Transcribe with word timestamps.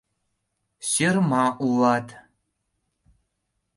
Сӧрма 0.89 1.45
улат! 1.65 2.07